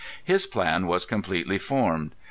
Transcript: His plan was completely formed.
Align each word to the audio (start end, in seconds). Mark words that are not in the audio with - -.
His 0.23 0.47
plan 0.47 0.87
was 0.87 1.05
completely 1.05 1.59
formed. 1.59 2.15